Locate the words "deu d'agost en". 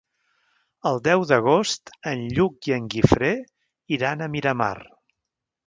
1.07-2.25